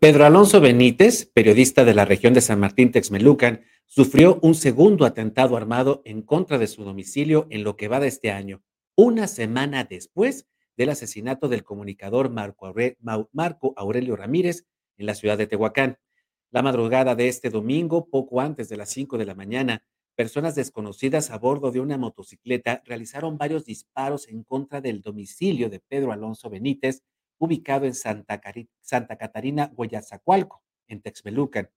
[0.00, 5.58] Pedro Alonso Benítez, periodista de la región de San Martín Texmelucan, sufrió un segundo atentado
[5.58, 8.62] armado en contra de su domicilio en lo que va de este año,
[8.96, 14.64] una semana después del asesinato del comunicador Marco Aurelio Ramírez
[14.96, 15.98] en la ciudad de Tehuacán.
[16.50, 21.30] La madrugada de este domingo, poco antes de las 5 de la mañana, personas desconocidas
[21.30, 26.48] a bordo de una motocicleta realizaron varios disparos en contra del domicilio de Pedro Alonso
[26.48, 27.02] Benítez,
[27.40, 28.40] ubicado en Santa,
[29.16, 31.70] Catarina, Guayazacualco, en Texmelucan.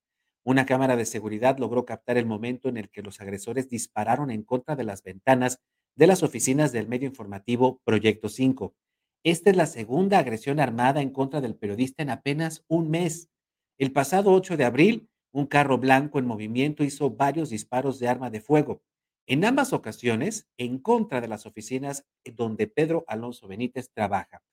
[0.43, 4.43] Una cámara de seguridad logró captar el momento en el que los agresores dispararon en
[4.43, 5.61] contra de las ventanas
[5.95, 8.75] de las oficinas del medio informativo Proyecto 5.
[9.23, 13.29] Esta es la segunda agresión armada en contra del periodista en apenas un mes.
[13.77, 18.29] El pasado 8 de abril, un carro blanco en movimiento hizo varios disparos de arma
[18.29, 18.81] de fuego,
[19.27, 24.43] en ambas ocasiones en contra de las oficinas donde Pedro Alonso Benítez trabaja.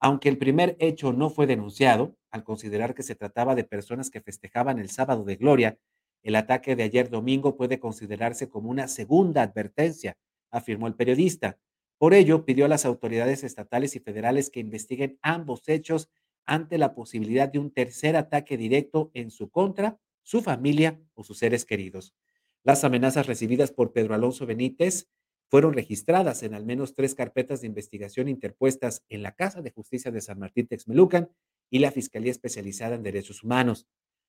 [0.00, 4.20] Aunque el primer hecho no fue denunciado, al considerar que se trataba de personas que
[4.20, 5.78] festejaban el sábado de gloria,
[6.22, 10.16] el ataque de ayer domingo puede considerarse como una segunda advertencia,
[10.50, 11.58] afirmó el periodista.
[11.98, 16.08] Por ello, pidió a las autoridades estatales y federales que investiguen ambos hechos
[16.44, 21.38] ante la posibilidad de un tercer ataque directo en su contra, su familia o sus
[21.38, 22.14] seres queridos.
[22.62, 25.08] Las amenazas recibidas por Pedro Alonso Benítez
[25.50, 30.10] fueron registradas en al menos tres carpetas de investigación interpuestas en la Casa de Justicia
[30.10, 31.30] de San Martín Texmelucan
[31.70, 33.86] y la Fiscalía Especializada en Derechos Humanos.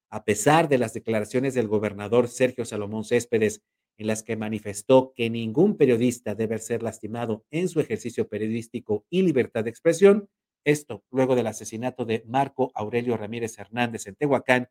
[0.09, 3.61] A pesar de las declaraciones del gobernador Sergio Salomón Céspedes,
[3.97, 9.21] en las que manifestó que ningún periodista debe ser lastimado en su ejercicio periodístico y
[9.23, 10.29] libertad de expresión,
[10.63, 14.69] esto luego del asesinato de Marco Aurelio Ramírez Hernández en Tehuacán,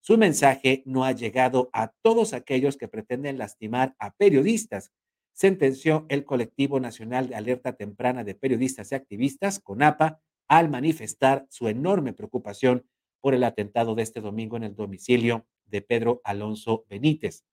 [0.00, 4.92] su mensaje no ha llegado a todos aquellos que pretenden lastimar a periodistas
[5.38, 11.68] sentenció el Colectivo Nacional de Alerta Temprana de Periodistas y Activistas, CONAPA, al manifestar su
[11.68, 12.84] enorme preocupación
[13.20, 17.44] por el atentado de este domingo en el domicilio de Pedro Alonso Benítez.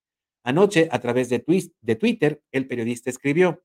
[0.44, 1.46] Anoche, a través de,
[1.82, 3.64] de Twitter, el periodista escribió,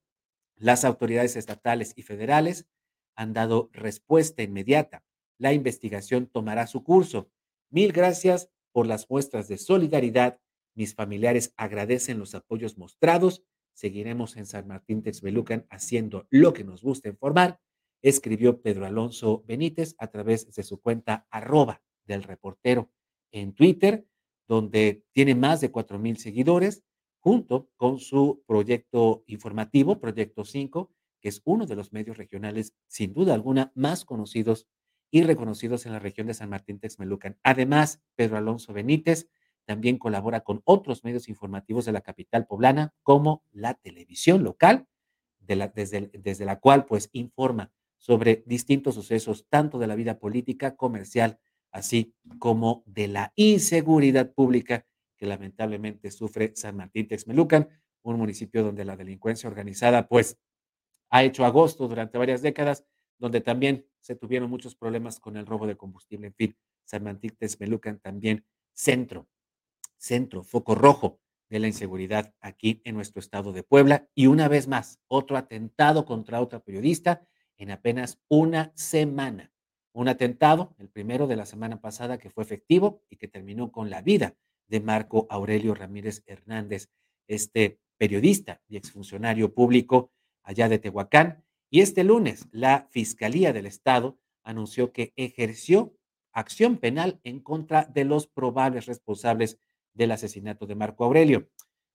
[0.55, 2.67] las autoridades estatales y federales
[3.17, 5.03] han dado respuesta inmediata.
[5.39, 7.31] La investigación tomará su curso.
[7.71, 10.39] Mil gracias por las muestras de solidaridad.
[10.75, 13.43] Mis familiares agradecen los apoyos mostrados
[13.81, 17.61] Seguiremos en San Martín Texmelucan haciendo lo que nos gusta informar,
[18.03, 22.91] escribió Pedro Alonso Benítez a través de su cuenta arroba del reportero
[23.33, 24.05] en Twitter,
[24.47, 26.85] donde tiene más de cuatro mil seguidores,
[27.21, 30.93] junto con su proyecto informativo, Proyecto 5,
[31.23, 34.67] que es uno de los medios regionales, sin duda alguna, más conocidos
[35.11, 37.39] y reconocidos en la región de San Martín Texmelucan.
[37.43, 39.31] Además, Pedro Alonso Benítez
[39.71, 44.89] también colabora con otros medios informativos de la capital poblana, como la televisión local,
[45.39, 51.39] desde, desde la cual pues informa sobre distintos sucesos, tanto de la vida política, comercial,
[51.71, 54.87] así como de la inseguridad pública
[55.17, 57.69] que lamentablemente sufre San Martín Texmelucan,
[58.03, 60.37] un municipio donde la delincuencia organizada pues
[61.11, 62.85] ha hecho agosto durante varias décadas,
[63.21, 66.27] donde también se tuvieron muchos problemas con el robo de combustible.
[66.27, 69.29] En fin, San Martín Texmelucan también centro
[70.01, 74.09] centro, foco rojo de la inseguridad aquí en nuestro estado de Puebla.
[74.15, 77.27] Y una vez más, otro atentado contra otra periodista
[77.59, 79.53] en apenas una semana.
[79.93, 83.91] Un atentado, el primero de la semana pasada, que fue efectivo y que terminó con
[83.91, 84.37] la vida
[84.69, 86.89] de Marco Aurelio Ramírez Hernández,
[87.27, 90.13] este periodista y exfuncionario público
[90.43, 91.45] allá de Tehuacán.
[91.69, 95.97] Y este lunes, la Fiscalía del Estado anunció que ejerció
[96.33, 99.59] acción penal en contra de los probables responsables
[99.95, 101.49] del asesinato de Marco Aurelio.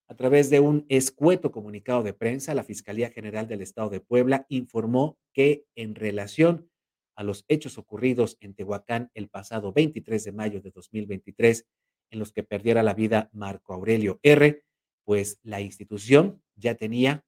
[0.08, 4.46] A través de un escueto comunicado de prensa, la Fiscalía General del Estado de Puebla
[4.50, 6.70] informó que en relación
[7.16, 11.66] a los hechos ocurridos en Tehuacán el pasado 23 de mayo de 2023,
[12.12, 14.64] en los que perdiera la vida Marco Aurelio R.,
[15.06, 17.26] pues la institución ya tenía,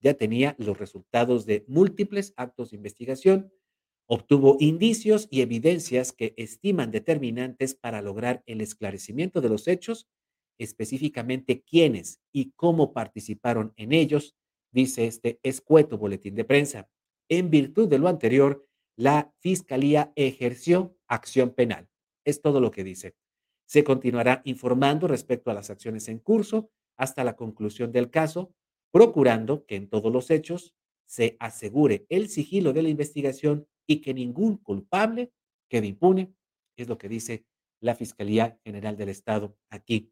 [0.00, 3.52] ya tenía los resultados de múltiples actos de investigación,
[4.06, 10.08] obtuvo indicios y evidencias que estiman determinantes para lograr el esclarecimiento de los hechos,
[10.58, 14.36] específicamente quiénes y cómo participaron en ellos,
[14.72, 16.88] dice este escueto boletín de prensa.
[17.28, 18.66] En virtud de lo anterior,
[18.96, 21.88] la Fiscalía ejerció acción penal.
[22.24, 23.14] Es todo lo que dice.
[23.66, 28.54] Se continuará informando respecto a las acciones en curso hasta la conclusión del caso,
[28.92, 30.74] procurando que en todos los hechos
[31.06, 35.32] se asegure el sigilo de la investigación y que ningún culpable
[35.68, 36.34] quede impune,
[36.76, 37.44] es lo que dice
[37.80, 40.10] la Fiscalía General del Estado aquí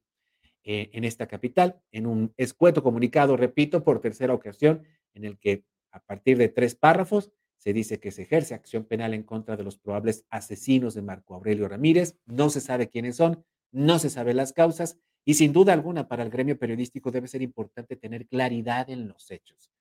[0.64, 4.84] eh, en esta capital, en un escueto comunicado, repito, por tercera ocasión,
[5.14, 7.32] en el que a partir de tres párrafos
[7.62, 11.36] Se dice que se ejerce acción penal en contra de los probables asesinos de Marco
[11.36, 12.18] Aurelio Ramírez.
[12.26, 16.24] No se sabe quiénes son, no se sabe las causas y sin duda alguna para
[16.24, 19.71] el gremio periodístico debe ser importante tener claridad en los hechos.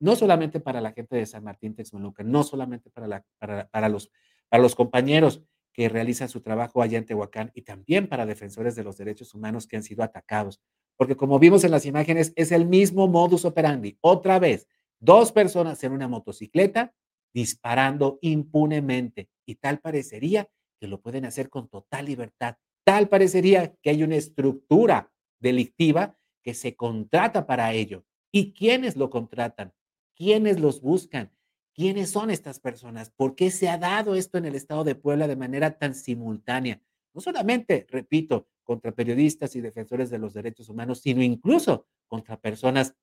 [0.00, 3.88] No solamente para la gente de San Martín Texmelucan, no solamente para, la, para, para,
[3.88, 4.10] los,
[4.48, 8.84] para los compañeros que realizan su trabajo allá en Tehuacán y también para defensores de
[8.84, 10.60] los derechos humanos que han sido atacados.
[10.96, 13.98] Porque como vimos en las imágenes, es el mismo modus operandi.
[14.00, 14.66] Otra vez,
[14.98, 16.94] dos personas en una motocicleta
[17.34, 20.48] disparando impunemente y tal parecería
[20.80, 22.56] que lo pueden hacer con total libertad.
[22.84, 28.04] Tal parecería que hay una estructura delictiva que se contrata para ello.
[28.32, 29.74] ¿Y quiénes lo contratan?
[30.16, 31.30] ¿Quiénes los buscan?
[31.74, 33.10] ¿Quiénes son estas personas?
[33.10, 36.80] ¿Por qué se ha dado esto en el estado de Puebla de manera tan simultánea?
[37.12, 42.94] No solamente, repito, contra periodistas y defensores de los derechos humanos, sino incluso contra personas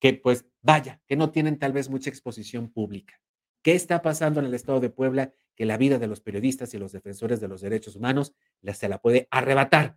[0.00, 3.20] que, pues, vaya, que no tienen tal vez mucha exposición pública.
[3.62, 5.32] ¿Qué está pasando en el estado de Puebla?
[5.56, 8.34] Que la vida de los periodistas y los defensores de los derechos humanos
[8.74, 9.96] se la puede arrebatar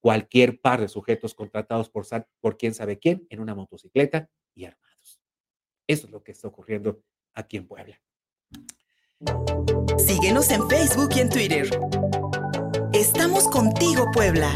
[0.00, 2.06] cualquier par de sujetos contratados por,
[2.40, 4.85] por quién sabe quién en una motocicleta y armados.
[5.86, 7.02] Eso es lo que está ocurriendo
[7.34, 8.00] aquí en Puebla.
[9.98, 11.80] Síguenos en Facebook y en Twitter.
[12.92, 14.52] Estamos contigo, Puebla.